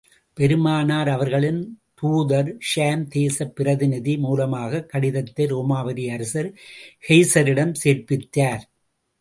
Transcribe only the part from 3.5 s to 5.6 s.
பிரதிநிதி மூலமாகக் கடிதத்தை